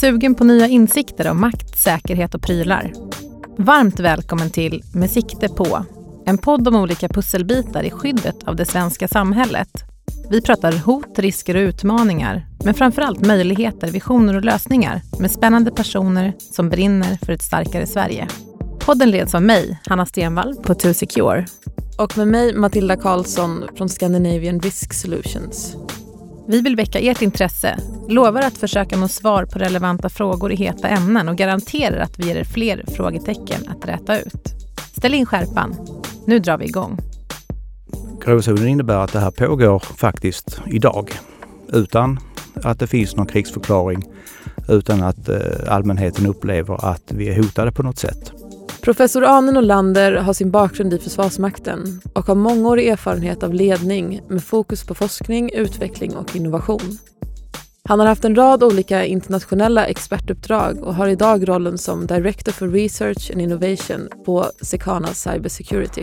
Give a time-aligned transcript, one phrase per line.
[0.00, 2.92] Sugen på nya insikter om makt, säkerhet och prylar?
[3.58, 5.84] Varmt välkommen till Med sikte på,
[6.26, 9.68] en podd om olika pusselbitar i skyddet av det svenska samhället.
[10.30, 16.32] Vi pratar hot, risker och utmaningar, men framförallt möjligheter, visioner och lösningar med spännande personer
[16.38, 18.28] som brinner för ett starkare Sverige.
[18.78, 21.46] Podden leds av mig, Hanna Stenvall på 2Secure.
[21.98, 25.76] Och med mig, Matilda Karlsson från Scandinavian Risk Solutions.
[26.50, 27.78] Vi vill väcka ert intresse,
[28.08, 32.26] lovar att försöka nå svar på relevanta frågor i heta ämnen och garanterar att vi
[32.26, 34.54] ger er fler frågetecken att räta ut.
[34.96, 35.74] Ställ in skärpan.
[36.26, 36.98] Nu drar vi igång.
[38.24, 41.10] Gråzonen innebär att det här pågår faktiskt idag
[41.72, 42.18] utan
[42.54, 44.04] att det finns någon krigsförklaring,
[44.68, 45.38] utan att eh,
[45.68, 48.32] allmänheten upplever att vi är hotade på något sätt.
[48.82, 54.44] Professor Arne Norlander har sin bakgrund i Försvarsmakten och har mångårig erfarenhet av ledning med
[54.44, 56.98] fokus på forskning, utveckling och innovation.
[57.84, 62.68] Han har haft en rad olika internationella expertuppdrag och har idag rollen som Director for
[62.68, 66.02] Research and Innovation på Secana Cybersecurity.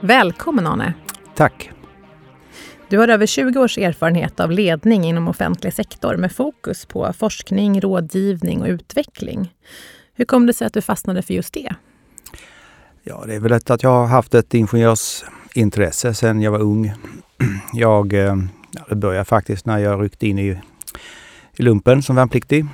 [0.00, 0.94] Välkommen Arne!
[1.34, 1.77] Tack!
[2.90, 7.80] Du har över 20 års erfarenhet av ledning inom offentlig sektor med fokus på forskning,
[7.80, 9.54] rådgivning och utveckling.
[10.14, 11.74] Hur kom det sig att du fastnade för just det?
[13.02, 16.92] Ja, det är väl att jag har haft ett ingenjörsintresse sedan jag var ung.
[17.72, 18.36] Jag eh,
[18.72, 20.60] ja, det började faktiskt när jag ryckte in i,
[21.56, 22.66] i lumpen som värnpliktig.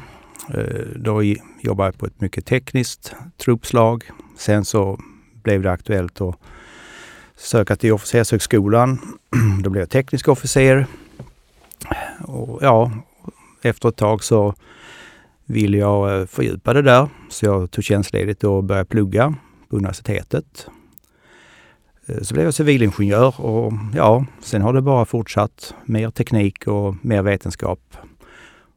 [0.54, 1.22] Eh, då
[1.60, 4.04] jobbade jag på ett mycket tekniskt truppslag.
[4.36, 5.00] Sen så
[5.42, 6.36] blev det aktuellt att
[7.44, 8.98] söka till officershögskolan.
[9.62, 10.86] Då blev jag teknisk officer.
[12.24, 12.90] Och ja,
[13.62, 14.54] efter ett tag så
[15.44, 17.08] ville jag eh, fördjupa det där.
[17.28, 19.34] Så jag tog tjänstledigt och började plugga
[19.68, 20.66] på universitetet.
[22.06, 25.74] Eh, så blev jag civilingenjör och ja, sen har det bara fortsatt.
[25.84, 27.96] Mer teknik och mer vetenskap.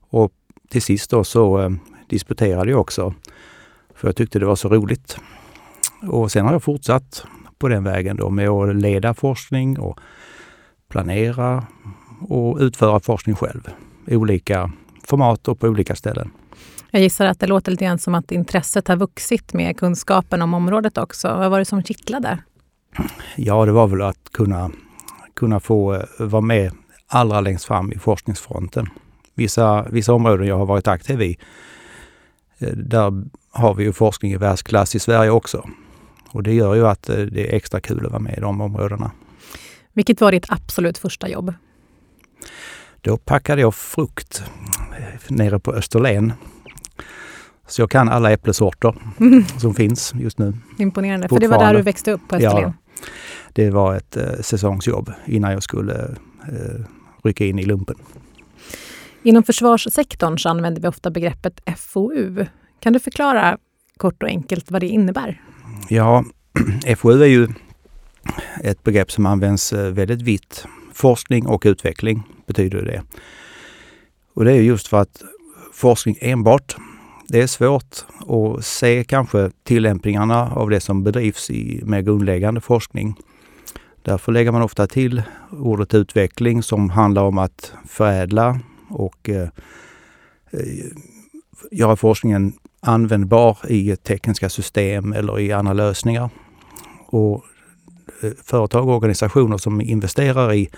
[0.10, 0.34] Och
[0.70, 1.70] till sist då så eh,
[2.10, 3.14] disputerade jag också.
[3.96, 5.18] För jag tyckte det var så roligt.
[6.02, 7.26] Och sen har jag fortsatt
[7.60, 10.00] på den vägen då med att leda forskning och
[10.90, 11.64] planera
[12.22, 13.70] och utföra forskning själv
[14.06, 14.72] i olika
[15.04, 16.32] format och på olika ställen.
[16.92, 20.54] Jag gissar att det låter lite grann som att intresset har vuxit med kunskapen om
[20.54, 21.28] området också.
[21.28, 22.40] Vad var det som kittlade?
[23.36, 24.72] Ja, det var väl att kunna,
[25.36, 26.72] kunna få eh, vara med
[27.08, 28.88] allra längst fram i forskningsfronten.
[29.36, 31.38] Vissa, vissa områden jag har varit aktiv i,
[32.60, 35.70] eh, där har vi ju forskning i världsklass i Sverige också.
[36.32, 38.62] Och det gör ju att eh, det är extra kul att vara med i de
[38.62, 39.12] områdena.
[39.94, 41.54] Vilket var ditt absolut första jobb?
[43.02, 44.44] Då packade jag frukt
[45.28, 46.34] nere på Österlen.
[47.68, 49.46] Så jag kan alla äpplesorter mm.
[49.60, 50.54] som finns just nu.
[50.78, 52.74] Imponerande, för det var där du växte upp på Österlen?
[53.00, 53.08] Ja,
[53.54, 56.16] det var ett eh, säsongsjobb innan jag skulle
[56.48, 56.86] eh,
[57.24, 57.96] rycka in i lumpen.
[59.24, 62.46] Inom försvarssektorn så använder vi ofta begreppet FoU.
[62.80, 63.58] Kan du förklara
[63.98, 65.42] kort och enkelt vad det innebär?
[65.90, 66.24] Ja,
[66.98, 67.48] FoU är ju
[68.64, 70.66] ett begrepp som används eh, väldigt vitt.
[70.94, 73.04] Forskning och utveckling betyder det.
[74.34, 75.22] Och det är just för att
[75.74, 76.76] forskning enbart,
[77.28, 83.16] det är svårt att se kanske tillämpningarna av det som bedrivs i mer grundläggande forskning.
[84.02, 88.60] Därför lägger man ofta till ordet utveckling som handlar om att förädla
[88.90, 89.50] och eh,
[90.52, 90.86] eh
[91.72, 96.30] göra forskningen användbar i tekniska system eller i andra lösningar.
[97.06, 97.46] Och
[98.24, 100.70] eh, företag och organisationer som investerar i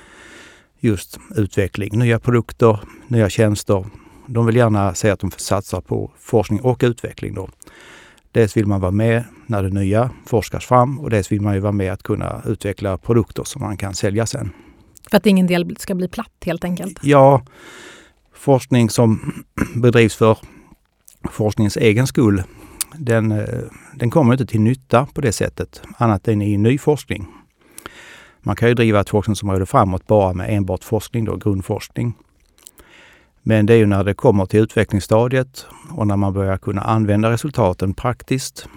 [0.79, 3.85] just utveckling, nya produkter, nya tjänster.
[4.25, 7.33] De vill gärna se att de satsar på forskning och utveckling.
[7.33, 7.49] Då.
[8.31, 11.59] Dels vill man vara med när det nya forskas fram och dels vill man ju
[11.59, 14.51] vara med att kunna utveckla produkter som man kan sälja sen.
[15.09, 16.99] För att ingen del ska bli platt helt enkelt?
[17.01, 17.41] Ja,
[18.33, 19.33] forskning som
[19.75, 20.37] bedrivs för
[21.31, 22.43] forskningens egen skull,
[22.97, 23.63] den, eh,
[23.95, 27.27] den kommer inte till nytta på det sättet, annat än i ny forskning.
[28.41, 32.13] Man kan ju driva ett forskningsområde framåt bara med enbart forskning, då, grundforskning.
[33.41, 37.31] Men det är ju när det kommer till utvecklingsstadiet och när man börjar kunna använda
[37.31, 38.67] resultaten praktiskt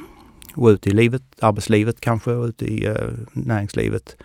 [0.54, 2.94] och ut i livet, arbetslivet kanske, och ut i eh,
[3.32, 4.16] näringslivet,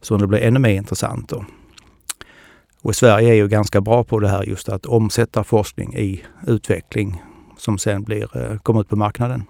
[0.00, 1.28] som det blir ännu mer intressant.
[1.28, 1.44] Då.
[2.82, 7.22] Och Sverige är ju ganska bra på det här just att omsätta forskning i utveckling
[7.62, 9.44] som sen blir, eh, kommer ut på marknaden.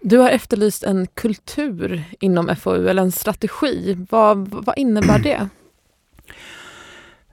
[0.00, 4.06] Du har efterlyst en kultur inom FoU, eller en strategi.
[4.10, 5.48] Vad, vad innebär det?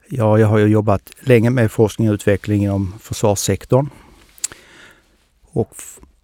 [0.08, 3.90] Ja, jag har ju jobbat länge med forskning och utveckling inom försvarssektorn.
[5.52, 5.76] Och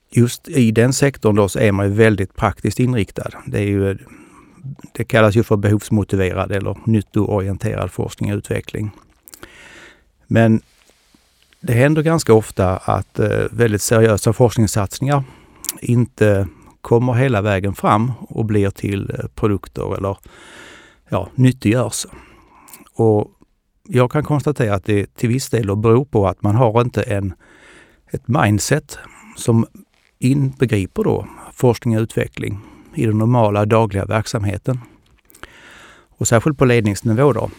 [0.09, 3.29] just i den sektorn då så är man ju väldigt praktiskt inriktad.
[3.45, 3.97] Det är ju
[4.91, 8.91] det kallas ju för behovsmotiverad eller nyttoorienterad forskning och utveckling.
[10.27, 10.61] Men
[11.65, 15.23] det händer ganska ofta att eh, väldigt seriösa forskningssatsningar
[15.81, 16.47] inte
[16.81, 20.17] kommer hela vägen fram och blir till eh, produkter eller
[21.09, 22.05] ja, nyttiggörs.
[22.93, 23.31] Och
[23.87, 27.33] jag kan konstatera att det till viss del beror på att man har inte en,
[28.11, 28.97] ett mindset
[29.37, 29.65] som
[30.19, 32.59] inbegriper då forskning och utveckling
[32.95, 34.79] i den normala dagliga verksamheten.
[36.17, 37.49] Och särskilt på ledningsnivå då.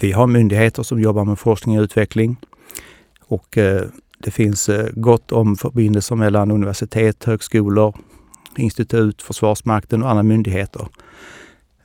[0.00, 2.36] Vi har myndigheter som jobbar med forskning och utveckling
[3.26, 3.82] och eh,
[4.18, 7.96] det finns eh, gott om förbindelser mellan universitet, högskolor,
[8.56, 10.88] institut, Försvarsmakten och andra myndigheter.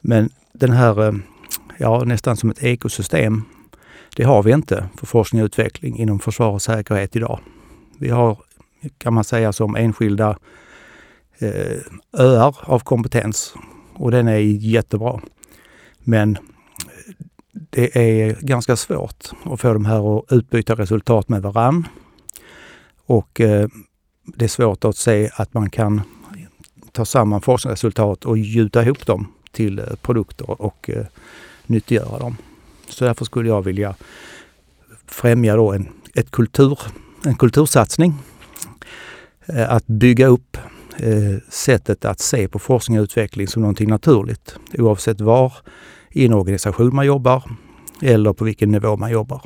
[0.01, 1.13] Men den här, eh,
[1.77, 3.43] ja nästan som ett ekosystem,
[4.15, 7.39] det har vi inte för forskning och utveckling inom försvar och säkerhet idag.
[7.97, 8.37] Vi har,
[8.97, 10.37] kan man säga, som enskilda
[12.17, 13.53] öar av kompetens
[13.93, 15.21] och den är jättebra.
[15.99, 16.37] Men
[17.69, 21.87] det är ganska svårt att få de här att utbyta resultat med varann.
[23.05, 23.67] Och eh,
[24.25, 26.01] det är svårt att se att man kan
[26.91, 31.05] ta samman forskningsresultat och gjuta ihop dem till eh, produkter och eh,
[31.65, 32.37] nyttiggöra dem.
[32.89, 33.95] Så därför skulle jag vilja
[35.05, 36.79] främja då en, ett kultur,
[37.25, 38.13] en kultursatsning.
[39.45, 40.57] Eh, att bygga upp
[40.97, 45.53] eh, sättet att se på forskning och utveckling som någonting naturligt oavsett var
[46.11, 47.43] i en organisation man jobbar
[48.01, 49.41] eller på vilken nivå man jobbar.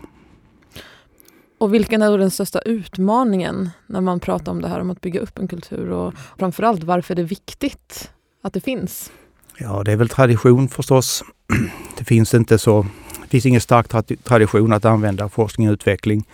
[1.57, 5.19] Och vilken är den största utmaningen när man pratar om det här om att bygga
[5.19, 8.11] upp en kultur och framförallt varför är det viktigt
[8.41, 9.11] att det finns?
[9.57, 11.23] Ja, det är väl tradition förstås.
[11.97, 12.85] Det finns inte så,
[13.21, 13.87] det finns ingen stark
[14.23, 16.27] tradition att använda forskning och utveckling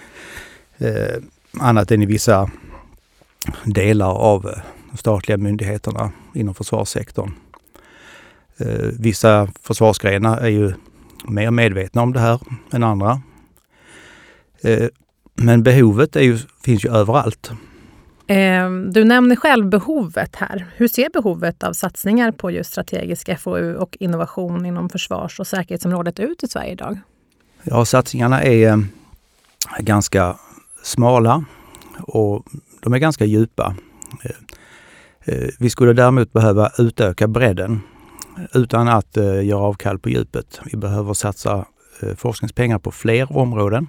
[0.77, 1.23] eh,
[1.59, 2.51] annat än i vissa
[3.65, 4.53] delar av eh,
[4.91, 7.31] de statliga myndigheterna inom försvarssektorn.
[8.59, 10.73] Eh, vissa försvarsgrenar är ju
[11.23, 12.39] mer medvetna om det här
[12.71, 13.21] än andra.
[14.61, 14.87] Eh,
[15.35, 17.51] men behovet ju, finns ju överallt.
[18.27, 20.65] Ehm, du nämner själv behovet här.
[20.75, 26.19] Hur ser behovet av satsningar på just strategisk FoU och innovation inom försvars och säkerhetsområdet
[26.19, 26.99] ut i Sverige idag?
[27.63, 28.77] Ja, satsningarna är eh,
[29.79, 30.35] ganska
[30.83, 31.43] smala
[32.01, 32.45] och
[32.81, 33.75] de är ganska djupa.
[35.59, 37.81] Vi skulle däremot behöva utöka bredden
[38.53, 40.61] utan att eh, göra avkall på djupet.
[40.65, 41.65] Vi behöver satsa
[42.01, 43.87] eh, forskningspengar på fler områden.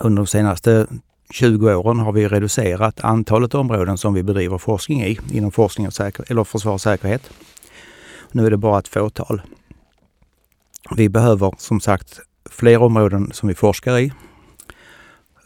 [0.00, 0.86] Under de senaste
[1.30, 5.94] 20 åren har vi reducerat antalet områden som vi bedriver forskning i inom forskning och
[5.94, 7.30] säker eller försvar och säkerhet.
[8.32, 9.42] Nu är det bara ett fåtal.
[10.96, 12.20] Vi behöver som sagt
[12.50, 14.12] fler områden som vi forskar i,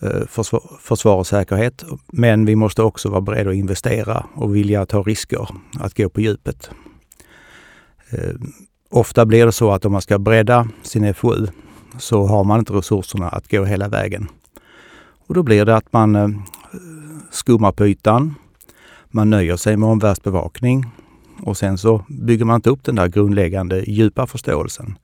[0.03, 1.85] eh, försvar, försvar och säkerhet.
[2.07, 5.49] Men vi måste också vara beredda att investera och vilja ta risker
[5.81, 6.71] att gå på djupet.
[8.11, 8.35] Eh,
[8.91, 11.47] ofta blir det så att om man ska bredda sin FoU
[11.99, 14.29] så har man inte resurserna att gå hela vägen.
[15.27, 16.29] Och då blir det att man eh,
[17.31, 18.35] skummar på ytan.
[19.11, 20.85] Man nöjer sig med omvärldsbevakning
[21.43, 24.99] och sen så bygger man inte upp den där grundläggande djupa förståelsen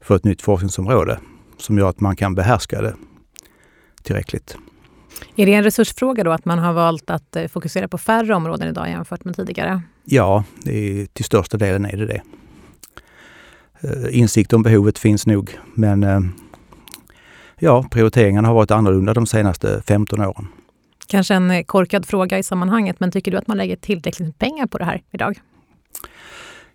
[0.00, 1.18] för ett nytt forskningsområde
[1.58, 2.94] som gör att man kan behärska det
[4.02, 4.56] tillräckligt.
[5.36, 8.68] Är det en resursfråga då att man har valt att eh, fokusera på färre områden
[8.68, 9.82] idag jämfört med tidigare?
[10.12, 12.22] Ja, är, till största delen är det det.
[13.80, 16.20] Eh, insikt om behovet finns nog, men eh,
[17.58, 20.46] ja, prioriteringarna har varit annorlunda de senaste 15 åren.
[21.06, 24.66] Kanske en korkad fråga i sammanhanget, men tycker du att man lägger tillräckligt med pengar
[24.66, 25.40] på det här idag?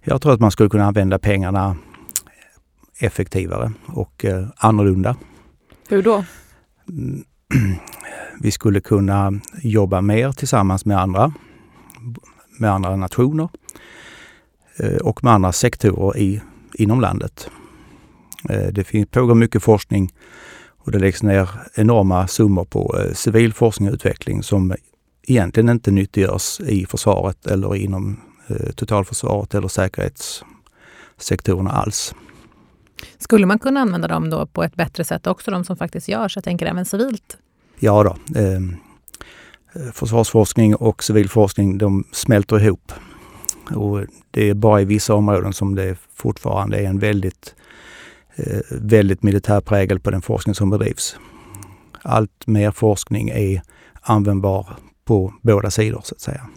[0.03, 1.77] Jag tror att man skulle kunna använda pengarna
[2.99, 4.25] effektivare och
[4.55, 5.15] annorlunda.
[5.89, 6.25] Hur då?
[6.89, 7.23] Mm,
[8.41, 11.33] vi skulle kunna jobba mer tillsammans med andra,
[12.57, 13.49] med andra nationer
[14.77, 16.41] eh, och med andra sektorer i,
[16.73, 17.49] inom landet.
[18.49, 20.13] Eh, det pågår mycket forskning
[20.77, 24.75] och det läggs ner enorma summor på eh, civil forskning och utveckling som
[25.27, 28.19] egentligen inte nyttiggörs i försvaret eller inom
[28.75, 32.15] totalförsvaret eller säkerhetssektorerna alls.
[33.17, 36.35] Skulle man kunna använda dem då på ett bättre sätt också, de som faktiskt görs?
[36.35, 37.37] Jag tänker även civilt.
[37.79, 38.15] Ja då.
[39.75, 42.91] Eh, försvarsforskning och civilforskning de smälter ihop.
[43.75, 47.55] Och det är bara i vissa områden som det fortfarande är en väldigt,
[48.35, 51.17] eh, väldigt militär prägel på den forskning som bedrivs.
[52.01, 53.61] Allt mer forskning är
[54.01, 54.67] användbar
[55.05, 56.47] på båda sidor så att säga.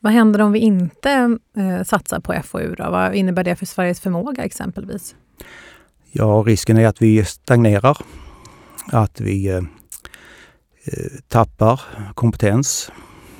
[0.00, 2.74] Vad händer om vi inte eh, satsar på FoU?
[2.74, 2.90] Då?
[2.90, 5.14] Vad innebär det för Sveriges förmåga exempelvis?
[6.12, 7.98] Ja, risken är att vi stagnerar.
[8.92, 9.62] Att vi eh, Eh,
[11.28, 11.80] tappar
[12.14, 12.92] kompetens.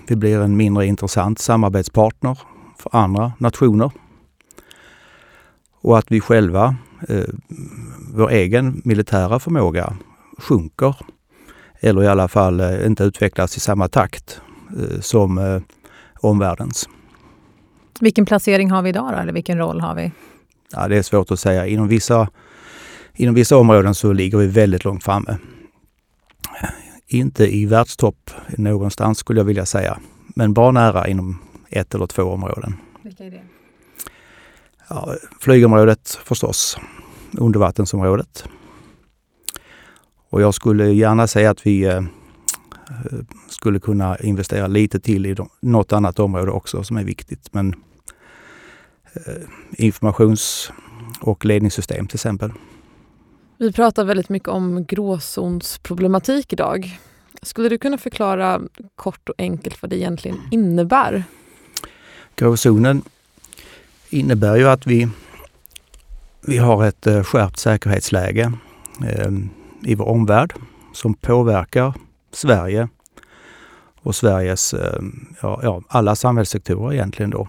[0.09, 2.39] Vi blir en mindre intressant samarbetspartner
[2.79, 3.91] för andra nationer.
[5.81, 6.77] och att vi själva,
[7.09, 7.25] eh,
[8.15, 9.97] vår egen militära förmåga
[10.39, 10.97] sjunker
[11.81, 14.41] eller i alla fall eh, inte utvecklas i samma takt
[14.79, 15.61] eh, som eh,
[16.21, 16.89] omvärldens.
[18.01, 20.13] Vilken placering har vi idag då, eller vilken roll har vi?
[20.73, 21.67] Ja, det är svårt att säga.
[21.67, 22.29] Inom vissa,
[23.15, 25.39] inom vissa områden så ligger vi väldigt långt framme.
[27.09, 32.23] Inte i världstopp någonstans skulle jag vilja säga, men bra nära inom ett eller två
[32.23, 32.75] områden.
[33.03, 33.43] Vilka är det?
[34.89, 36.79] Ja, flygområdet förstås,
[37.33, 38.45] undervattensområdet.
[40.31, 42.03] Och jag skulle gärna säga att vi eh,
[43.49, 47.55] skulle kunna investera lite till i något annat område också som är viktigt.
[47.55, 47.75] Men
[49.15, 50.73] eh, informations
[51.21, 52.53] och ledningssystem till exempel.
[53.59, 56.99] Vi pratar väldigt mycket om gråzonsproblematik idag.
[57.43, 58.61] Skulle du kunna förklara
[58.97, 61.25] kort och enkelt vad det egentligen innebär?
[62.37, 63.03] Gråzonen
[64.11, 65.09] innebär ju att vi,
[66.41, 68.53] vi har ett eh, skärpt säkerhetsläge
[69.05, 69.33] eh,
[69.83, 70.55] i vår omvärld
[70.93, 71.95] som påverkar
[72.33, 72.89] Sverige
[74.01, 75.03] och Sveriges, eh,
[75.43, 77.49] ja, ja, alla samhällssektorer egentligen då.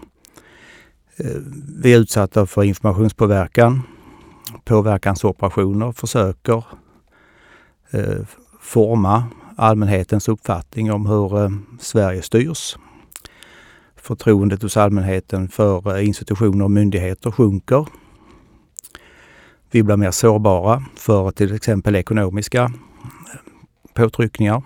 [1.18, 1.42] Eh,
[1.78, 3.82] vi är utsatta för informationspåverkan,
[4.68, 6.64] påverkansoperationer, försöker
[7.92, 8.26] eh,
[8.62, 9.24] forma
[9.56, 12.78] allmänhetens uppfattning om hur eh, Sverige styrs.
[13.96, 17.88] Förtroendet hos allmänheten för eh, institutioner och myndigheter sjunker.
[19.72, 22.72] Vi blir mer sårbara för till exempel ekonomiska eh,
[23.94, 24.64] påtryckningar.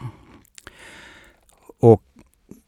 [1.79, 2.03] Och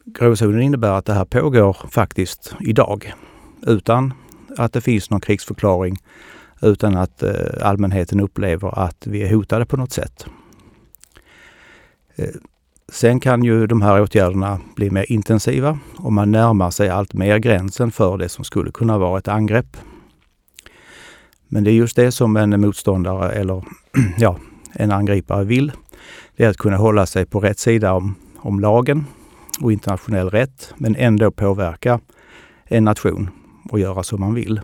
[0.05, 3.13] gråzonen innebär att det här pågår faktiskt idag
[3.61, 4.13] utan
[4.57, 5.97] att det finns någon krigsförklaring,
[6.63, 10.25] utan att eh, allmänheten upplever att vi är hotade på något sätt.
[12.15, 12.29] Eh,
[12.91, 17.37] sen kan ju de här åtgärderna bli mer intensiva och man närmar sig allt mer
[17.37, 19.77] gränsen för det som skulle kunna vara ett angrepp.
[21.47, 23.65] Men det är just det som en motståndare eller
[24.17, 24.37] ja,
[24.73, 25.71] en angripare vill.
[26.35, 29.05] Det är att kunna hålla sig på rätt sida om, om lagen
[29.61, 31.99] och internationell rätt, men ändå påverka
[32.65, 33.29] en nation
[33.69, 34.61] och göra som man vill.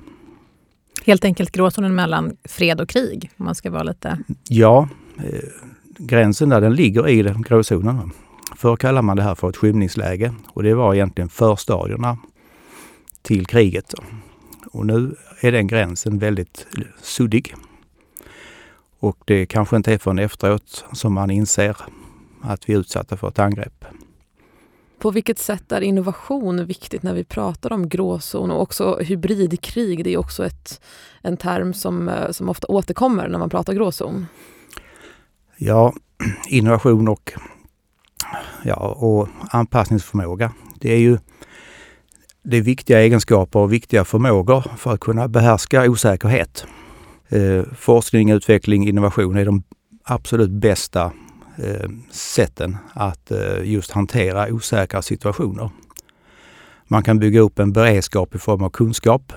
[1.09, 4.17] Helt enkelt gråzonen mellan fred och krig, om man ska vara lite...
[4.47, 5.49] Ja, eh,
[5.97, 8.11] gränsen där den ligger i den gråzonen.
[8.55, 12.17] Förr kallade man det här för ett skymningsläge och det var egentligen förstadierna
[13.21, 13.93] till kriget.
[14.71, 16.67] Och nu är den gränsen väldigt
[17.01, 17.55] suddig.
[18.99, 21.77] Och det kanske inte är förrän efteråt som man inser
[22.41, 23.85] att vi är utsatta för ett angrepp.
[24.99, 30.03] På vilket sätt är innovation viktigt när vi pratar om gråzon och också hybridkrig?
[30.03, 30.81] Det är också ett,
[31.21, 34.25] en term som, eh, som ofta återkommer när man pratar gråzon.
[35.57, 35.93] Ja,
[36.47, 37.33] innovation och,
[38.63, 40.51] ja, och anpassningsförmåga.
[40.79, 41.17] Det är ju
[42.43, 46.65] det är viktiga egenskaper och viktiga förmågor för att kunna behärska osäkerhet.
[47.29, 49.63] Eh, forskning, utveckling, innovation är de
[50.03, 51.11] absolut bästa
[51.63, 55.69] Eh, sätten att eh, just hantera osäkra situationer.
[56.87, 59.33] Man kan bygga upp en beredskap i form av kunskap.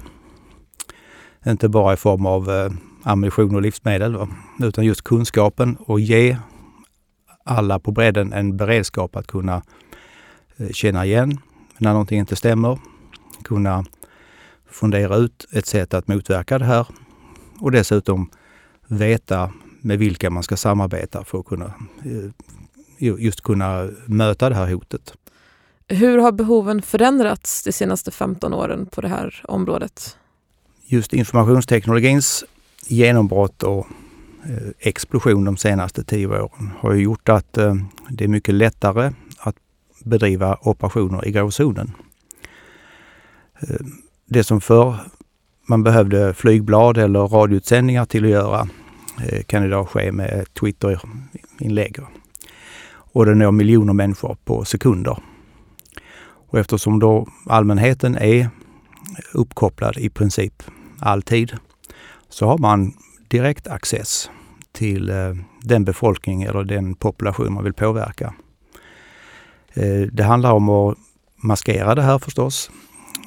[1.47, 4.29] Inte bara i form av eh, ammunition och livsmedel, va?
[4.61, 6.37] utan just kunskapen och ge
[7.45, 9.63] alla på bredden en beredskap att kunna
[10.57, 11.39] eh, känna igen
[11.79, 12.79] när någonting inte stämmer,
[13.45, 13.85] kunna
[14.71, 16.87] fundera ut ett sätt att motverka det här
[17.61, 18.31] och dessutom
[18.89, 19.53] veta
[19.83, 21.75] med vilka man ska samarbeta för att kunna
[22.05, 22.31] eh,
[23.19, 25.15] just kunna möta det här hotet.
[25.89, 30.17] Hur har behoven förändrats de senaste 15 åren på det här området?
[30.87, 32.45] Just informationsteknologins
[32.87, 33.87] genombrott och
[34.45, 37.75] eh, explosion de senaste tio åren har gjort att eh,
[38.11, 39.57] det är mycket lättare att
[40.05, 41.93] bedriva operationer i gråzonen.
[44.27, 44.97] Det som förr
[45.69, 48.69] man behövde flygblad eller radioutsändningar till att göra
[49.21, 51.99] Eh, kan idag ske med Twitterinlägg
[53.15, 55.19] Och det når miljoner människor på sekunder.
[56.49, 58.51] Och eftersom då allmänheten är
[59.33, 60.63] uppkopplad i princip
[60.99, 61.53] alltid
[62.29, 62.93] så har man
[63.29, 64.31] direkt access
[64.73, 68.35] till eh, den befolkning eller den population man vill påverka.
[69.75, 70.99] Eh, det handlar om att
[71.37, 72.71] maskera det här förstås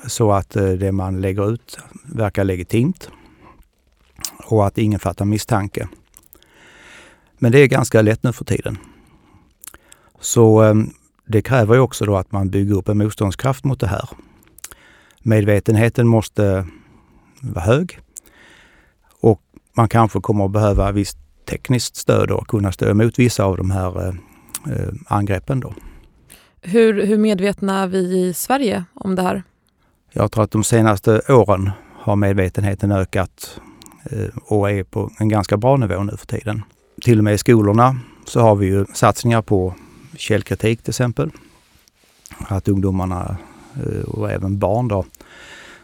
[0.07, 3.09] så att det man lägger ut verkar legitimt
[4.43, 5.87] och att ingen fattar misstanke.
[7.37, 8.77] Men det är ganska lätt nu för tiden.
[10.19, 10.89] Så ehm,
[11.25, 14.09] det kräver ju också då att man bygger upp en motståndskraft mot det här.
[15.19, 16.67] Medvetenheten måste
[17.41, 17.99] vara hög
[19.21, 19.41] och
[19.73, 23.71] man kanske kommer att behöva visst tekniskt stöd och kunna stå emot vissa av de
[23.71, 25.59] här eh, angreppen.
[25.59, 25.73] Då.
[26.61, 29.43] Hur, hur medvetna är vi i Sverige om det här?
[30.11, 33.61] Jag tror att de senaste åren har medvetenheten ökat
[34.12, 36.63] Eh, och är på en ganska bra nivå nu för tiden.
[37.01, 39.74] Till och med i skolorna så har vi ju satsningar på
[40.17, 41.31] källkritik till exempel.
[42.38, 43.38] Att ungdomarna
[43.75, 45.05] eh, och även barn då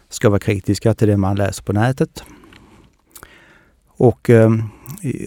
[0.10, 2.24] ska vara kritiska till det man läser på nätet.
[3.88, 4.51] Och eh,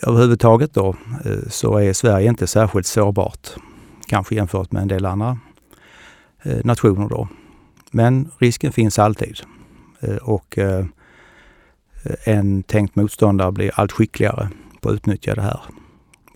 [0.03, 3.49] överhuvudtaget då eh, så är Sverige inte särskilt sårbart,
[4.07, 5.39] kanske jämfört med en del andra
[6.43, 7.29] eh, nationer då.
[7.91, 9.41] Men risken finns alltid.
[10.01, 10.85] Eh, och eh,
[12.25, 14.49] en tänkt motståndare blir allt skickligare
[14.81, 15.61] på att utnyttja det här.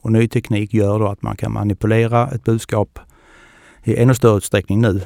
[0.03, 2.99] Och ny teknik gör då att man kan manipulera ett budskap
[3.85, 5.01] i ännu större utsträckning nu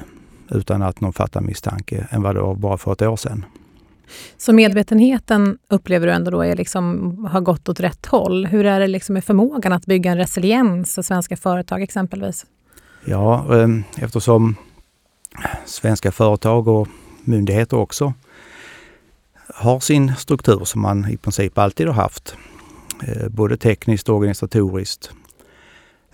[0.49, 3.45] utan att någon fattar misstanke än vad det var bara för ett år sedan.
[4.37, 8.45] Så medvetenheten upplever du ändå då är liksom, har gått åt rätt håll.
[8.45, 12.45] Hur är det liksom med förmågan att bygga en resiliens för svenska företag exempelvis?
[13.05, 14.55] Ja, ehm, eftersom
[15.65, 16.87] svenska företag och
[17.23, 18.13] myndigheter också
[19.53, 22.35] har sin struktur som man i princip alltid har haft.
[23.07, 25.11] Eh, både tekniskt och organisatoriskt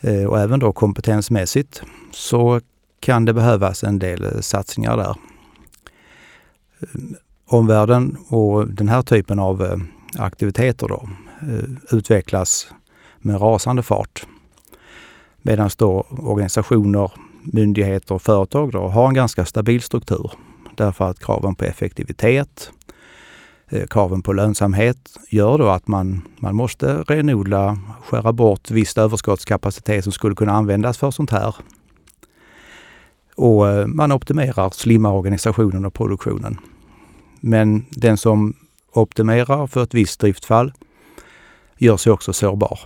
[0.01, 1.81] eh, och även då kompetensmässigt
[2.11, 2.61] så
[2.99, 5.15] kan det behövas en del eh, satsningar där.
[7.45, 9.81] Omvärlden och den här typen av
[10.17, 11.09] aktiviteter då,
[11.91, 12.71] utvecklas
[13.17, 14.25] med rasande fart.
[15.41, 20.31] Medan då organisationer, myndigheter och företag då har en ganska stabil struktur.
[20.75, 22.71] Därför att kraven på effektivitet,
[23.89, 30.13] kraven på lönsamhet gör då att man, man måste renodla, skära bort viss överskottskapacitet som
[30.13, 31.55] skulle kunna användas för sånt här
[33.39, 36.57] och eh, man optimerar, slimmar organisationen och produktionen.
[37.39, 38.53] Men den som
[38.93, 40.73] optimerar för ett visst driftfall
[41.77, 42.79] gör sig också sårbar.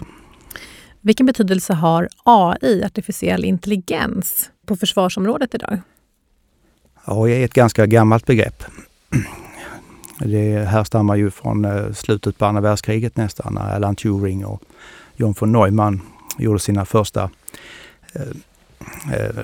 [1.02, 5.82] Vilken betydelse har AI, artificiell intelligens, på försvarsområdet idag?
[7.06, 8.64] AI är ett ganska gammalt begrepp.
[10.26, 14.62] Det härstammar ju från eh, slutet på andra världskriget nästan, när Alan Turing och
[15.16, 16.02] John von Neumann
[16.38, 17.30] gjorde sina första
[18.14, 18.22] eh,
[19.14, 19.44] eh,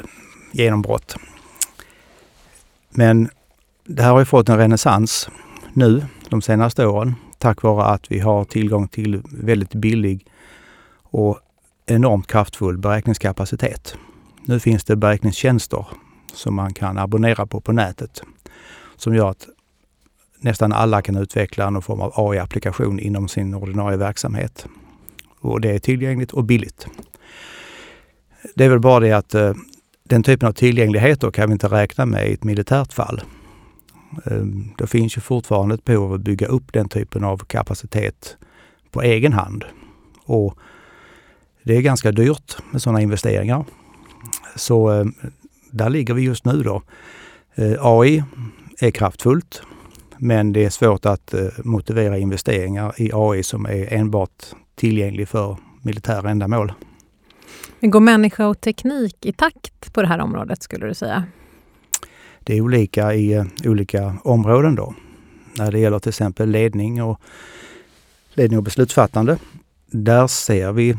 [0.51, 1.15] genombrott.
[2.89, 3.29] Men
[3.85, 5.29] det här har ju fått en renässans
[5.73, 10.25] nu de senaste åren tack vare att vi har tillgång till väldigt billig
[11.03, 11.39] och
[11.85, 13.95] enormt kraftfull beräkningskapacitet.
[14.45, 15.85] Nu finns det beräkningstjänster
[16.33, 18.21] som man kan abonnera på på nätet
[18.97, 19.47] som gör att
[20.39, 24.67] nästan alla kan utveckla någon form av AI-applikation inom sin ordinarie verksamhet.
[25.39, 26.87] Och det är tillgängligt och billigt.
[28.55, 29.53] Det är väl bara det att eh,
[30.03, 33.21] den typen av tillgänglighet då kan vi inte räkna med i ett militärt fall.
[34.25, 38.37] Ehm, det finns ju fortfarande ett behov av att bygga upp den typen av kapacitet
[38.91, 39.65] på egen hand.
[40.25, 40.57] Och
[41.63, 43.65] det är ganska dyrt med sådana investeringar.
[44.55, 45.13] Så ehm,
[45.71, 46.81] där ligger vi just nu då.
[47.55, 48.23] Eh, AI
[48.79, 49.61] är kraftfullt,
[50.21, 55.57] men det är svårt att eh, motivera investeringar i AI som är enbart tillgänglig för
[55.81, 56.73] militära ändamål.
[57.79, 61.23] Men går människa och teknik i takt på det här området skulle du säga?
[62.39, 64.95] Det är olika i uh, olika områden då.
[65.57, 67.21] När det gäller till exempel ledning och,
[68.33, 69.37] ledning och beslutsfattande.
[69.85, 70.97] Där ser vi uh,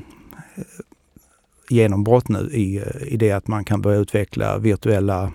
[1.69, 5.33] genombrott nu i, i det att man kan börja utveckla virtuella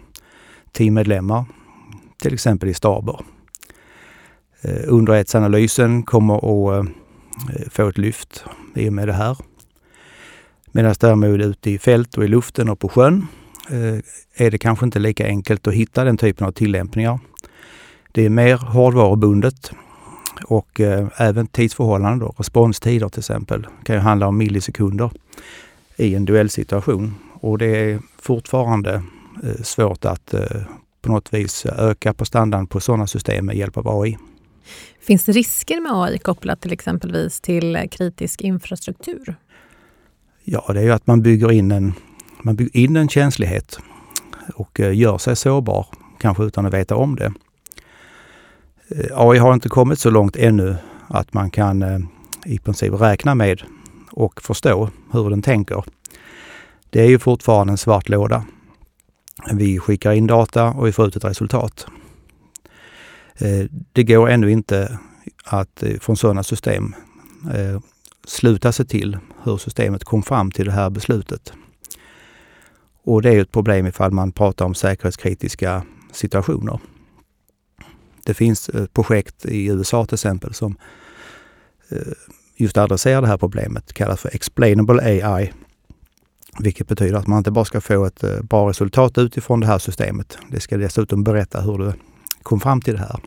[0.71, 1.45] teammedlemmar,
[2.21, 3.19] till exempel i staber.
[4.67, 8.43] Eh, Underrättelseanalysen kommer att eh, få ett lyft
[8.75, 9.37] i och med det här.
[10.71, 13.27] Medan däremot ute i fält och i luften och på sjön
[13.69, 17.19] eh, är det kanske inte lika enkelt att hitta den typen av tillämpningar.
[18.11, 19.71] Det är mer hårdvarubundet
[20.45, 20.81] och
[21.17, 25.11] även tidsförhållanden, då, responstider till exempel, kan ju handla om millisekunder
[25.95, 27.15] i en duellsituation.
[27.33, 29.03] Och det är fortfarande
[29.63, 30.33] svårt att
[31.01, 34.17] på något vis öka prestandan på sådana system med hjälp av AI.
[35.05, 39.35] Finns det risker med AI kopplat till exempelvis till kritisk infrastruktur?
[40.43, 41.93] Ja, det är ju att man bygger in en,
[42.41, 43.79] man bygger in en känslighet
[44.55, 45.87] och eh, gör sig sårbar,
[46.19, 47.33] kanske utan att veta om det.
[48.87, 50.75] Eh, AI har inte kommit så långt ännu
[51.07, 51.99] att man kan eh,
[52.45, 53.61] i princip räkna med
[54.11, 55.83] och förstå hur den tänker.
[56.89, 58.45] Det är ju fortfarande en svart låda.
[59.53, 61.87] Vi skickar in data och vi får ut ett resultat.
[63.37, 64.99] Eh, det går ännu inte
[65.43, 66.95] att eh, från sådana system
[67.53, 67.79] eh,
[68.27, 71.53] sluta sig till hur systemet kom fram till det här beslutet.
[73.03, 76.79] Och det är ett problem ifall man pratar om säkerhetskritiska situationer.
[78.25, 80.77] Det finns projekt i USA till exempel som
[82.55, 85.53] just adresserar det här problemet, kallas för Explainable AI.
[86.59, 90.37] Vilket betyder att man inte bara ska få ett bra resultat utifrån det här systemet.
[90.49, 91.93] Det ska dessutom berätta hur det
[92.45, 93.19] kom fram till det här.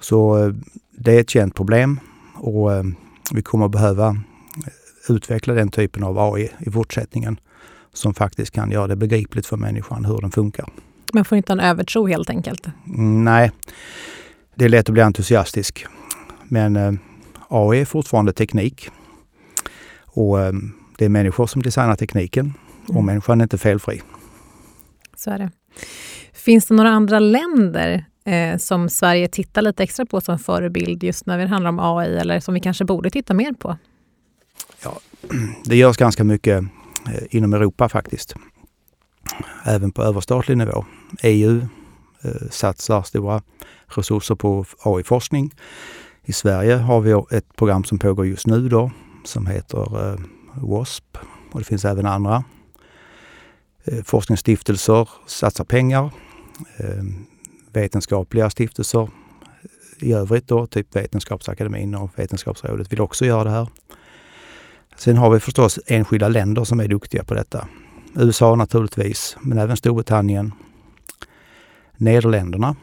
[0.00, 0.54] Så eh,
[0.90, 2.00] det är ett känt problem
[2.34, 2.84] och eh,
[3.32, 4.16] vi kommer behöva
[5.08, 7.40] utveckla den typen av AI i fortsättningen
[7.92, 10.68] som faktiskt kan göra det begripligt för människan hur den funkar.
[11.12, 12.66] Man får inte en övertro helt enkelt?
[12.86, 13.52] Mm, nej,
[14.54, 15.86] det är lätt att bli entusiastisk.
[16.44, 16.92] Men eh,
[17.48, 18.90] AI är fortfarande teknik.
[20.04, 20.52] Och eh,
[20.98, 23.06] det är människor som designar tekniken och mm.
[23.06, 24.02] människan är inte felfri.
[25.16, 25.50] Så är det.
[26.44, 31.26] Finns det några andra länder eh, som Sverige tittar lite extra på som förebild just
[31.26, 33.76] när det handlar om AI eller som vi kanske borde titta mer på?
[34.84, 34.98] Ja,
[35.64, 36.62] det görs ganska mycket
[37.06, 38.34] eh, inom Europa faktiskt.
[39.64, 40.84] Även på överstatlig nivå.
[41.22, 41.60] EU
[42.22, 43.42] eh, satsar stora
[43.86, 45.50] resurser på AI-forskning.
[46.24, 48.90] I Sverige har vi ett program som pågår just nu då
[49.24, 50.20] som heter eh,
[50.54, 51.18] WASP
[51.52, 52.44] och det finns även andra.
[53.84, 56.10] Eh, forskningsstiftelser satsar pengar.
[56.76, 57.26] Ehm,
[57.72, 59.08] vetenskapliga stiftelser
[60.00, 63.68] i övrigt då, typ Vetenskapsakademin och Vetenskapsrådet vill också göra det här.
[64.96, 67.68] Sen har vi förstås enskilda länder som är duktiga på detta.
[68.14, 70.52] USA naturligtvis, men även Storbritannien,
[71.96, 72.76] Nederländerna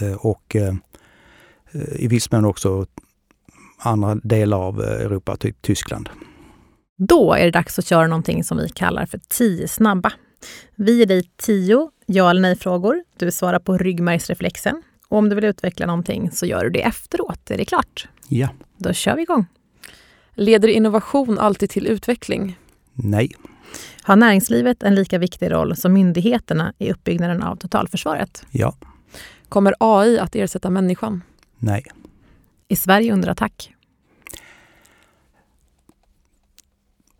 [0.00, 0.74] eh, och eh,
[1.92, 2.86] i viss mån också
[3.78, 6.08] andra delar av Europa, typ Tyskland.
[6.98, 10.12] Då är det dags att köra någonting som vi kallar för tio snabba.
[10.74, 13.04] Vi ger dig tio ja eller nej-frågor.
[13.16, 14.82] Du svarar på ryggmärgsreflexen.
[15.08, 17.50] Och om du vill utveckla någonting så gör du det efteråt.
[17.50, 18.08] Är det klart?
[18.28, 18.48] Ja.
[18.76, 19.46] Då kör vi igång.
[20.34, 22.58] Leder innovation alltid till utveckling?
[22.92, 23.30] Nej.
[24.02, 28.46] Har näringslivet en lika viktig roll som myndigheterna i uppbyggnaden av totalförsvaret?
[28.50, 28.76] Ja.
[29.48, 31.22] Kommer AI att ersätta människan?
[31.58, 31.84] Nej.
[32.68, 33.74] Är Sverige under attack?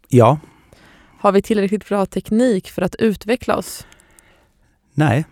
[0.08, 0.38] Ja.
[1.24, 3.86] Har vi tillräckligt bra teknik för att utveckla oss?
[4.94, 5.24] Nej.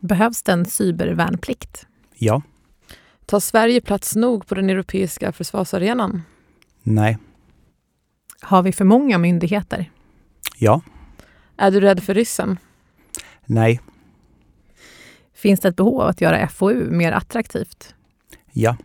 [0.00, 1.86] Behövs det en cybervärnplikt?
[2.14, 2.42] Ja.
[3.26, 6.22] Tar Sverige plats nog på den europeiska försvarsarenan?
[6.82, 7.18] Nej.
[8.40, 9.90] Har vi för många myndigheter?
[10.58, 10.80] Ja.
[11.56, 12.58] Är du rädd för ryssen?
[13.46, 13.80] Nej.
[15.34, 17.94] Finns det ett behov av att göra FoU mer attraktivt?
[18.52, 18.76] Ja.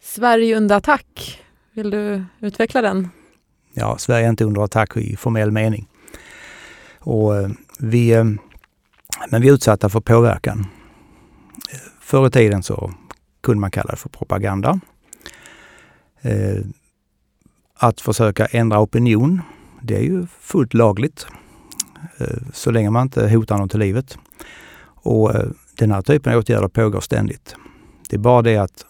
[0.00, 1.42] Sverige under attack.
[1.72, 3.08] Vill du utveckla den?
[3.80, 5.88] Ja, Sverige är inte under attack i formell mening.
[6.98, 8.24] Och eh, vi, eh,
[9.30, 10.66] men vi är utsatta för påverkan.
[12.00, 12.92] Förr i tiden så
[13.42, 14.80] kunde man kalla det för propaganda.
[16.20, 16.60] Eh,
[17.74, 19.42] att försöka ändra opinion,
[19.82, 21.26] det är ju fullt lagligt.
[22.52, 24.18] Så länge man inte hotar någon till livet.
[24.84, 25.32] Och
[25.78, 27.56] den här typen av åtgärder pågår ständigt.
[28.08, 28.84] Det är bara det att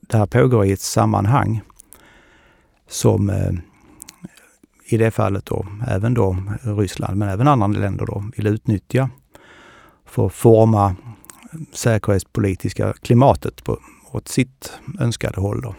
[0.00, 1.60] det här pågår i ett sammanhang
[2.88, 3.32] som
[4.94, 9.10] i det fallet då även då Ryssland men även andra länder då vill utnyttja
[10.06, 10.96] för att forma
[11.72, 13.78] säkerhetspolitiska klimatet på,
[14.12, 15.60] åt sitt önskade håll.
[15.60, 15.74] Då.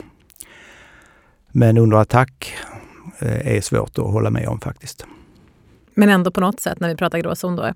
[1.51, 2.53] Men under attack
[3.19, 5.05] eh, är svårt att hålla med om faktiskt.
[5.93, 7.63] Men ändå på något sätt när vi pratar gråzon då?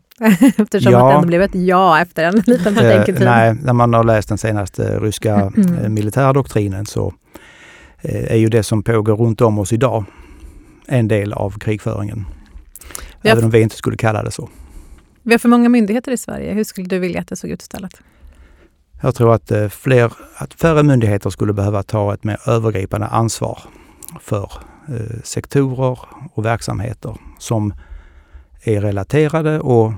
[0.58, 0.99] Eftersom ja.
[0.99, 3.21] att det ändå blev ett ja efter en liten betänketid.
[3.21, 5.78] Eh, nej, när man har läst den senaste ryska mm.
[5.78, 7.13] Eh, militärdoktrinen så
[8.02, 10.06] är ju det som pågår runt om oss idag
[10.89, 12.25] en del av krigföringen.
[13.21, 14.49] Även om vi inte skulle kalla det så.
[15.23, 16.54] Vi har för många myndigheter i Sverige.
[16.54, 18.02] Hur skulle du vilja att det såg ut istället?
[19.02, 23.60] Jag tror att, eh, fler, att färre myndigheter skulle behöva ta ett mer övergripande ansvar
[24.21, 24.52] för
[24.88, 25.99] eh, sektorer
[26.34, 27.73] och verksamheter som
[28.63, 29.93] är relaterade och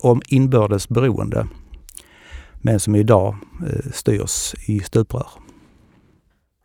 [0.00, 1.46] om inbördes beroende
[2.60, 3.36] men som idag
[3.66, 5.26] eh, styrs i stuprör.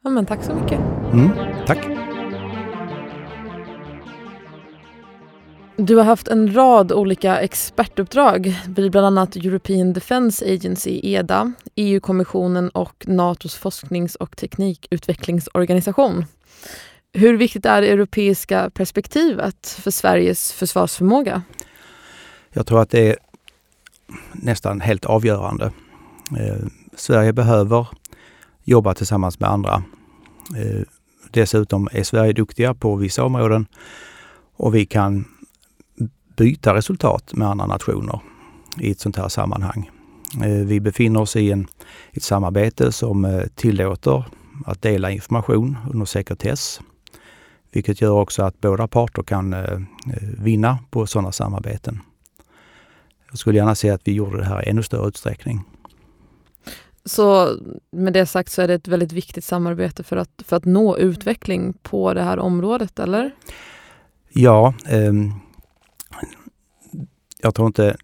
[0.04, 0.80] Ja, men tack så mycket.
[1.14, 1.30] Mm,
[1.68, 2.05] tack.
[5.78, 12.70] Du har haft en rad olika expertuppdrag vid bland annat European Defence Agency, EDA, EU-kommissionen
[12.70, 16.26] och Natos forsknings och teknikutvecklingsorganisation.
[17.14, 21.42] Hur viktigt är det europeiska perspektivet för Sveriges försvarsförmåga?
[22.54, 23.18] Jag tror att det är
[24.34, 25.66] nästan helt avgörande.
[26.40, 27.88] Eh, Sverige behöver
[28.64, 29.84] jobba tillsammans med andra.
[30.58, 30.82] Eh,
[31.32, 33.68] dessutom är Sverige duktiga på vissa områden
[34.58, 35.26] och vi kan
[36.36, 38.20] byta resultat med andra nationer
[38.80, 39.90] i ett sånt här sammanhang.
[40.44, 41.68] Eh, vi befinner oss i en,
[42.14, 44.26] ett samarbete som eh, tillåter
[44.66, 46.80] att dela information under sekretess.
[47.72, 49.80] Vilket gör också att båda parter kan eh,
[50.38, 52.00] vinna på sådana samarbeten.
[53.30, 55.64] Jag skulle gärna se att vi gjorde det här i ännu större utsträckning.
[57.06, 57.58] Så
[57.92, 60.98] med det sagt så är det ett väldigt viktigt samarbete för att, för att nå
[60.98, 63.32] utveckling på det här området, eller?
[64.34, 65.14] Ja, eh,
[67.42, 67.98] jag tror inte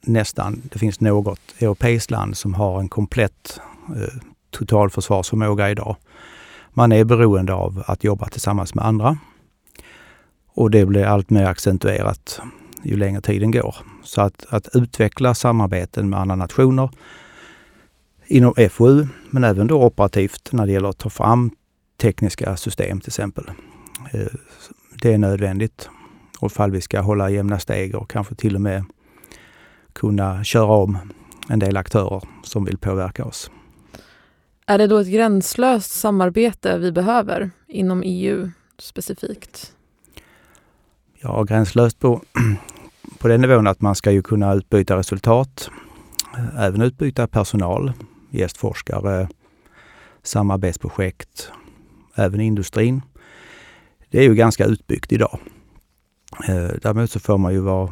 [0.00, 5.96] nästan det finns något europeiskt land som har en komplett eh, totalförsvarsförmåga idag.
[6.70, 9.18] Man är beroende av att jobba tillsammans med andra.
[10.48, 12.40] Och det blir allt mer accentuerat
[12.82, 13.76] ju längre tiden går.
[14.02, 16.90] Så att, att utveckla samarbeten med andra nationer
[18.26, 21.50] inom FoU, men även då operativt när det gäller att ta fram
[22.00, 23.44] tekniska system till exempel.
[24.12, 24.26] Eh,
[25.02, 25.88] det är nödvändigt
[26.40, 28.84] och ifall vi ska hålla jämna steg och kanske till och med
[29.92, 30.98] kunna köra om
[31.48, 33.50] en del aktörer som vill påverka oss.
[34.66, 39.72] Är det då ett gränslöst samarbete vi behöver inom EU specifikt?
[41.20, 42.22] Ja, gränslöst på,
[43.18, 45.70] på den nivån att man ska ju kunna utbyta resultat,
[46.58, 47.92] även utbyta personal,
[48.30, 49.28] gästforskare,
[50.22, 51.52] samarbetsprojekt,
[52.14, 53.02] även industrin.
[54.10, 55.38] Det är ju ganska utbyggt idag.
[56.48, 57.90] Eh, däremot så får man ju vara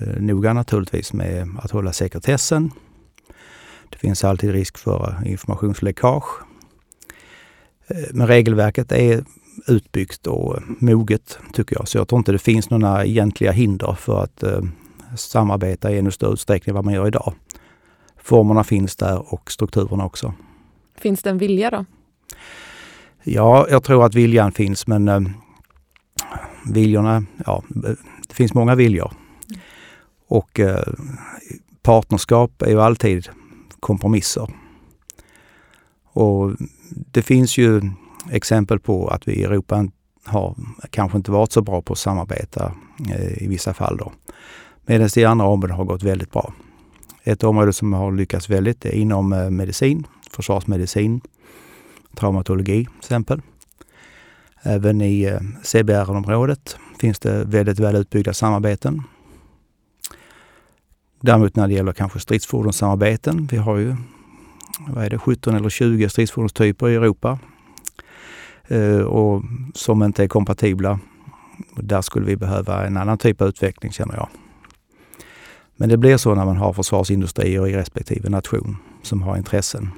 [0.00, 2.70] eh, noga naturligtvis med att hålla sekretessen.
[3.90, 6.42] Det finns alltid risk för informationsläckage.
[7.86, 9.24] Eh, men regelverket är
[9.66, 11.88] utbyggt och moget tycker jag.
[11.88, 14.44] Så jag tror inte det finns några egentliga hinder för att
[15.16, 17.34] samarbeta i ännu större utsträckning än vad man gör idag.
[18.16, 20.34] Formerna finns där och strukturerna också.
[20.96, 21.84] Finns det en vilja då?
[23.22, 25.34] Ja, jag tror att viljan finns men
[26.66, 27.62] viljorna, ja,
[28.28, 29.12] det finns många viljor.
[30.28, 30.82] Och eh,
[31.82, 33.28] partnerskap är ju alltid
[33.80, 34.50] kompromisser.
[36.04, 36.52] Och
[36.90, 37.82] det finns ju
[38.30, 39.88] exempel på att vi i Europa
[40.24, 40.54] har
[40.90, 42.72] kanske inte varit så bra på att samarbeta
[43.10, 44.12] eh, i vissa fall då.
[44.86, 46.52] Medan det i andra områden har gått väldigt bra.
[47.24, 51.20] Ett område som har lyckats väldigt är inom eh, medicin, försvarsmedicin,
[52.14, 53.42] traumatologi till exempel.
[54.62, 59.02] Även i eh, CBR-området finns det väldigt väl utbyggda samarbeten.
[61.20, 63.96] Däremot när det gäller kanske stridsfordonssamarbeten, vi har ju
[64.86, 67.38] vad är det, 17 eller 20 stridsfordonstyper i Europa
[68.68, 69.42] eh, och
[69.74, 71.00] som inte är kompatibla.
[71.76, 74.28] Där skulle vi behöva en annan typ av utveckling känner jag.
[75.76, 79.90] Men det blir så när man har försvarsindustrier i respektive nation som har intressen.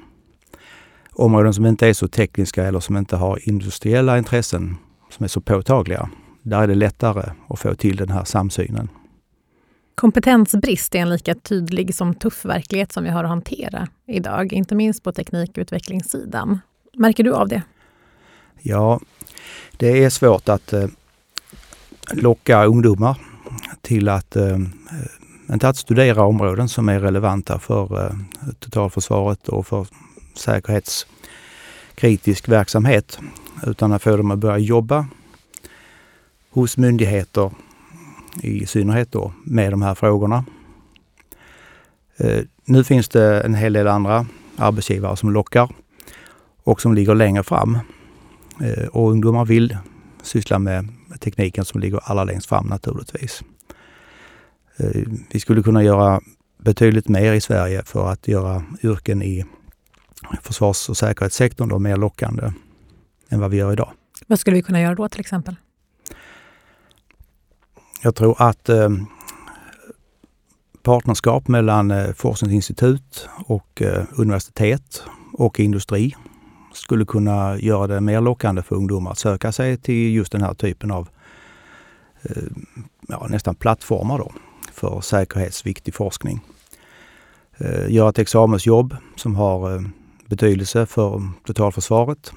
[1.15, 4.77] Områden som inte är så tekniska eller som inte har industriella intressen
[5.09, 6.09] som är så påtagliga,
[6.41, 8.89] där är det lättare att få till den här samsynen.
[9.95, 14.75] Kompetensbrist är en lika tydlig som tuff verklighet som vi har att hantera idag, inte
[14.75, 16.59] minst på teknikutvecklingssidan.
[16.93, 17.61] Märker du av det?
[18.61, 18.99] Ja,
[19.77, 20.87] det är svårt att eh,
[22.13, 23.17] locka ungdomar
[23.81, 24.57] till att eh,
[25.53, 28.15] inte att studera områden som är relevanta för eh,
[28.59, 29.87] totalförsvaret och för
[30.33, 33.19] säkerhetskritisk verksamhet,
[33.67, 35.05] utan att få dem att börja jobba
[36.49, 37.51] hos myndigheter,
[38.41, 40.45] i synnerhet då, med de här frågorna.
[42.17, 44.25] Eh, nu finns det en hel del andra
[44.57, 45.69] arbetsgivare som lockar
[46.63, 47.79] och som ligger längre fram.
[48.61, 49.77] Eh, och ungdomar vill
[50.23, 50.87] syssla med
[51.19, 53.43] tekniken som ligger allra längst fram naturligtvis.
[54.77, 56.21] Eh, vi skulle kunna göra
[56.57, 59.45] betydligt mer i Sverige för att göra yrken i
[60.41, 62.51] försvars och säkerhetssektorn då mer lockande
[63.29, 63.91] än vad vi gör idag.
[64.27, 65.55] Vad skulle vi kunna göra då till exempel?
[68.03, 68.89] Jag tror att eh,
[70.83, 75.03] partnerskap mellan eh, forskningsinstitut och eh, universitet
[75.33, 76.15] och industri
[76.73, 80.53] skulle kunna göra det mer lockande för ungdomar att söka sig till just den här
[80.53, 81.09] typen av
[82.21, 82.43] eh,
[83.07, 84.31] ja, nästan plattformar då
[84.73, 86.41] för säkerhetsviktig forskning.
[87.57, 89.81] Eh, göra ett examensjobb som har eh,
[90.31, 92.33] betydelse för totalförsvaret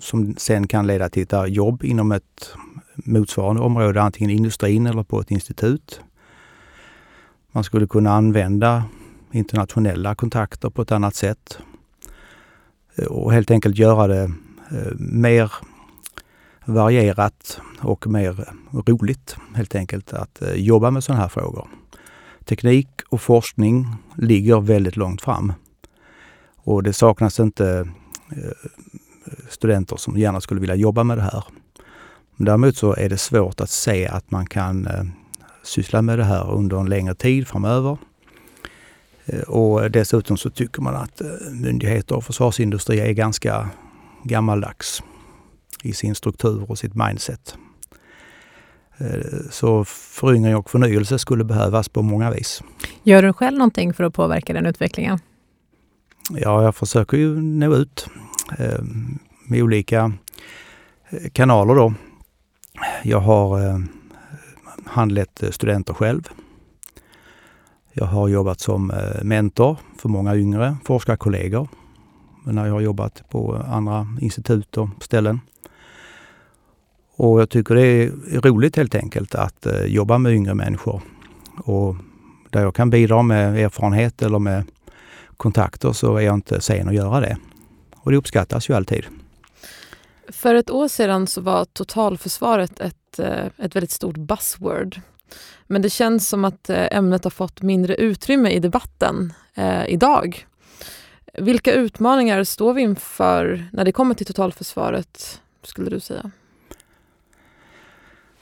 [0.00, 2.54] som sen kan leda till ett jobb inom ett
[2.94, 6.00] motsvarande område, antingen industrin eller på ett institut.
[7.52, 8.84] Man skulle kunna använda
[9.32, 11.58] internationella kontakter på ett annat sätt
[12.94, 14.22] eh, och helt enkelt göra det
[14.70, 15.52] eh, mer
[16.64, 21.68] varierat och mer roligt helt enkelt att eh, jobba med sådana här frågor.
[22.44, 25.52] Teknik och forskning ligger väldigt långt fram
[26.64, 27.88] och det saknas inte
[28.30, 28.68] eh,
[29.48, 31.44] studenter som gärna skulle vilja jobba med det här.
[32.36, 35.04] Däremot så är det svårt att se att man kan eh,
[35.62, 37.98] syssla med det här under en längre tid framöver.
[39.24, 43.68] Eh, och dessutom så tycker man att myndigheter och försvarsindustri är ganska
[44.22, 45.02] gammaldags
[45.82, 47.56] i sin struktur och sitt mindset.
[49.50, 52.62] Så föryngring och förnyelse skulle behövas på många vis.
[53.02, 55.18] Gör du själv någonting för att påverka den utvecklingen?
[56.30, 58.08] Ja, jag försöker ju nå ut
[58.58, 58.84] eh,
[59.48, 60.12] med olika
[61.08, 61.94] eh, kanaler då.
[63.02, 63.78] Jag har eh,
[64.86, 66.28] handlett eh, studenter själv.
[67.92, 71.68] Jag har jobbat som mentor för många yngre forskarkollegor
[72.44, 75.40] när jag har jobbat på andra institut och ställen.
[77.16, 81.02] Och jag tycker det är roligt helt enkelt att jobba med yngre människor.
[81.64, 81.96] Och
[82.50, 84.64] där jag kan bidra med erfarenhet eller med
[85.44, 87.36] kontakter så är jag inte sen att göra det.
[87.96, 89.04] Och det uppskattas ju alltid.
[90.28, 95.00] För ett år sedan så var totalförsvaret ett, eh, ett väldigt stort buzzword.
[95.66, 100.46] Men det känns som att eh, ämnet har fått mindre utrymme i debatten eh, idag.
[101.32, 106.30] Vilka utmaningar står vi inför när det kommer till totalförsvaret, skulle du säga?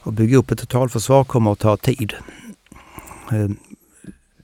[0.03, 2.15] Att bygga upp ett totalförsvar kommer att ta tid.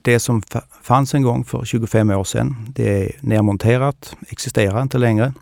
[0.08, 0.42] Det som
[0.82, 5.32] fanns en gång för 25 år sedan, det är nedmonterat, existerar inte längre.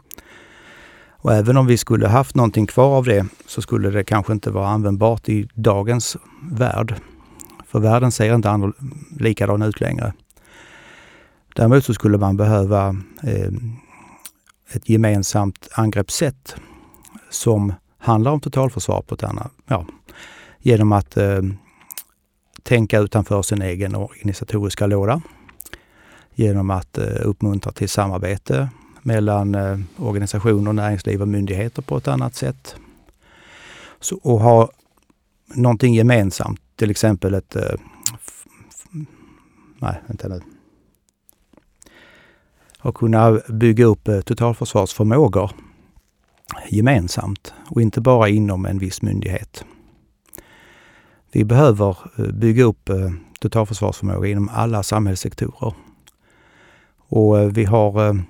[1.09, 4.50] Och även om vi skulle haft någonting kvar av det så skulle det kanske inte
[4.50, 6.94] vara användbart i dagens värld.
[7.66, 8.72] För världen ser inte
[9.18, 10.12] likadan ut längre.
[11.55, 12.88] Däremot så skulle man behöva
[13.22, 13.52] eh,
[14.72, 16.57] ett gemensamt angreppssätt
[17.31, 19.87] som handlar om totalförsvar på ett annat, ja,
[20.59, 21.42] genom att eh,
[22.66, 25.22] tänka utanför sin egen organisatoriska låda.
[26.35, 28.68] Genom att eh, uppmuntra till samarbete
[29.02, 32.76] mellan eh, organisationer, näringsliv och myndigheter på ett annat sätt.
[34.00, 34.70] Så, och ha
[35.55, 37.57] någonting gemensamt, till exempel ett...
[37.57, 37.74] Eh,
[39.79, 40.40] nej, vänta nu.
[42.81, 45.50] Och kunna bygga upp totalförsvarsförmågor
[46.68, 49.64] gemensamt och inte bara inom en viss myndighet.
[51.33, 53.11] Vi behöver eh, bygga upp eh,
[53.41, 55.75] totalförsvarsförmåga inom alla samhällssektorer.
[57.09, 58.25] Och eh, vi har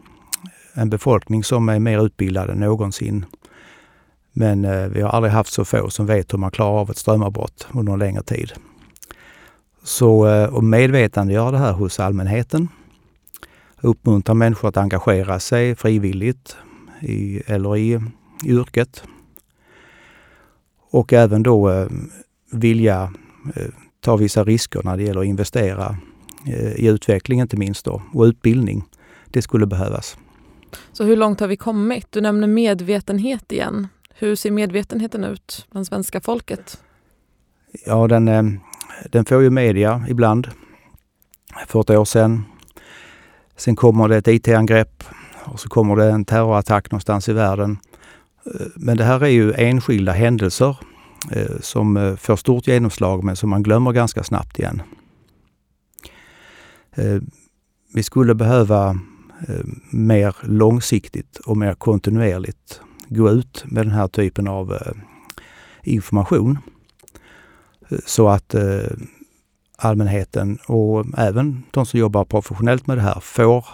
[0.75, 3.25] en befolkning som är mer utbildad än någonsin.
[4.33, 7.69] Men vi har aldrig haft så få som vet hur man klarar av ett strömavbrott
[7.73, 8.53] under en längre tid.
[9.83, 12.69] Så att medvetandegöra det här hos allmänheten,
[13.81, 16.57] uppmuntra människor att engagera sig frivilligt
[17.01, 18.01] i, eller i,
[18.45, 19.05] i yrket.
[20.91, 21.89] Och även då
[22.59, 23.13] vilja
[23.57, 23.67] eh,
[24.01, 25.97] ta vissa risker när det gäller att investera
[26.47, 28.85] eh, i utveckling inte minst då, och utbildning.
[29.27, 30.17] Det skulle behövas.
[30.93, 32.07] Så hur långt har vi kommit?
[32.11, 33.89] Du nämner medvetenhet igen.
[34.15, 36.81] Hur ser medvetenheten ut bland svenska folket?
[37.87, 38.43] Ja, den, eh,
[39.11, 40.49] den får ju media ibland.
[41.67, 42.45] För ett år sedan.
[43.57, 45.05] Sen kommer det ett IT-angrepp
[45.45, 47.79] och så kommer det en terrorattack någonstans i världen.
[48.75, 50.77] Men det här är ju enskilda händelser
[51.33, 54.83] Eh, som eh, får stort genomslag men som man glömmer ganska snabbt igen.
[56.95, 57.21] Eh,
[57.95, 58.99] vi skulle behöva
[59.91, 64.79] mer långsiktigt och mer kontinuerligt gå ut med den här typen av
[65.83, 66.59] information
[68.07, 68.55] så att
[69.77, 73.67] allmänheten och även de som jobbar professionellt med det här får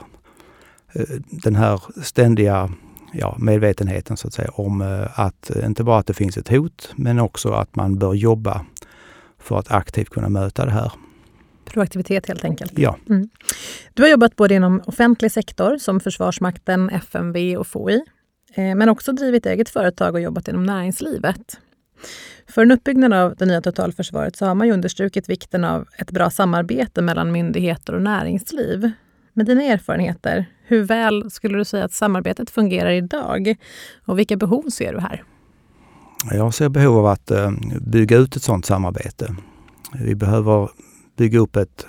[1.31, 2.73] den här ständiga
[3.12, 6.92] ja, medvetenheten så att säga om eh, att inte bara att det finns ett hot
[6.96, 8.66] men också att man bör jobba
[9.38, 10.92] för att aktivt kunna möta det här.
[11.64, 12.79] Proaktivitet helt enkelt.
[12.79, 12.96] Ja.
[13.09, 13.29] Mm.
[13.94, 18.01] Du har jobbat både inom offentlig sektor som Försvarsmakten, FMV och FOI,
[18.55, 21.59] eh, men också drivit eget företag och jobbat inom näringslivet.
[22.46, 26.11] För en uppbyggnad av det nya totalförsvaret så har man ju understrukit vikten av ett
[26.11, 28.90] bra samarbete mellan myndigheter och näringsliv.
[29.35, 33.57] Med dina erfarenheter, hur väl skulle du säga att samarbetet fungerar idag?
[34.05, 35.25] Och vilka behov ser du här?
[36.31, 39.35] Jag ser behov av att eh, bygga ut ett sådant samarbete.
[39.95, 40.71] Vi behöver
[41.16, 41.87] bygga upp ett,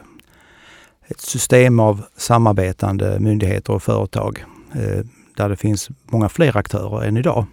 [1.07, 5.05] ett system av samarbetande myndigheter och företag eh,
[5.37, 7.45] där det finns många fler aktörer än idag.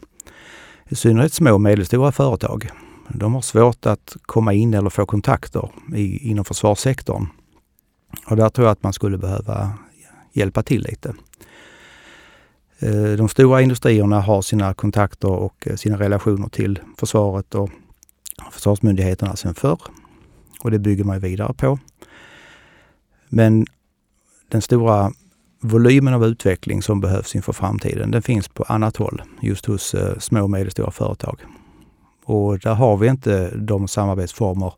[0.89, 2.71] I synnerhet små och medelstora företag.
[3.09, 7.27] De har svårt att komma in eller få kontakter i, inom försvarssektorn.
[8.27, 9.73] Och där tror jag att man skulle behöva
[10.33, 11.15] hjälpa till lite.
[12.79, 17.71] Eh, de stora industrierna har sina kontakter och eh, sina relationer till försvaret och
[18.53, 19.81] försvarsmyndigheterna sedan förr.
[20.63, 21.79] Och det bygger man vidare på.
[23.29, 23.67] Men
[24.49, 25.13] den stora
[25.61, 30.19] volymen av utveckling som behövs inför framtiden, den finns på annat håll, just hos eh,
[30.19, 31.41] små och medelstora företag.
[32.25, 34.73] Och där har vi inte de samarbetsformer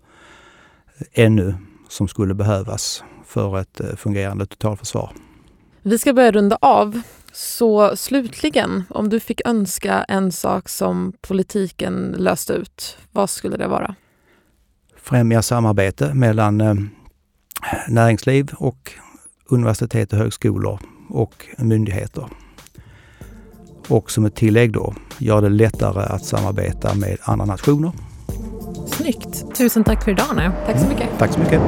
[1.12, 1.54] ännu
[1.88, 5.12] som skulle behövas för ett fungerande totalförsvar.
[5.82, 7.00] Vi ska börja runda av.
[7.32, 13.68] Så slutligen, om du fick önska en sak som politiken löste ut, vad skulle det
[13.68, 13.94] vara?
[14.96, 16.74] Främja samarbete mellan eh,
[17.88, 18.92] näringsliv och
[19.48, 20.78] universitet och högskolor
[21.08, 22.26] och myndigheter.
[23.88, 27.92] Och som ett tillägg då, gör det lättare att samarbeta med andra nationer.
[28.86, 29.56] Snyggt!
[29.56, 30.50] Tusen tack för idag nu.
[30.66, 31.08] Tack så mycket.
[31.18, 31.60] Tack så mycket.